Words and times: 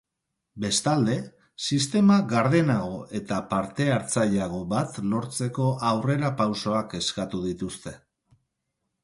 Bestalde, 0.61 1.17
sistema 1.65 2.15
gardenago 2.31 2.95
eta 3.19 3.37
parte-hartzaileago 3.51 4.63
bat 4.73 4.99
lortzeko 5.13 5.69
aurrerapausoak 5.93 6.99
eskatu 7.03 7.45
dituzte. 7.51 7.97